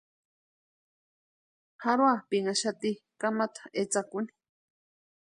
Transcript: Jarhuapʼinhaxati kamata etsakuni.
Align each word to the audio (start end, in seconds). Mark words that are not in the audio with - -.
Jarhuapʼinhaxati 1.81 2.91
kamata 3.21 3.61
etsakuni. 3.81 4.31